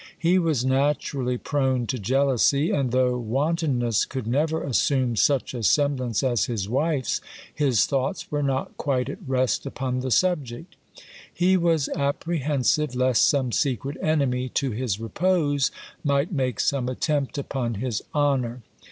He 0.17 0.39
was 0.39 0.65
naturally 0.65 1.37
prone 1.37 1.85
to 1.85 1.99
jealousy; 1.99 2.71
and 2.71 2.91
though 2.91 3.19
wantonness 3.19 4.03
could 4.05 4.25
never 4.25 4.63
assume 4.63 5.15
such 5.15 5.53
a 5.53 5.61
semblance 5.61 6.23
as 6.23 6.45
his 6.45 6.67
wife's, 6.67 7.21
his 7.53 7.85
thoughts 7.85 8.31
were 8.31 8.41
not 8.41 8.75
quite 8.77 9.09
at 9.09 9.19
rest 9.27 9.67
upon 9.67 9.99
the 9.99 10.09
sub 10.09 10.43
ject. 10.43 10.75
He 11.31 11.55
was 11.55 11.87
apprehensive 11.89 12.95
lest 12.95 13.27
some 13.29 13.51
secret 13.51 13.95
enemy 14.01 14.49
to 14.55 14.71
his 14.71 14.99
repose 14.99 15.69
might 16.03 16.31
make 16.31 16.59
some 16.59 16.89
attempt 16.89 17.37
upon 17.37 17.75
his 17.75 18.01
honour. 18.15 18.63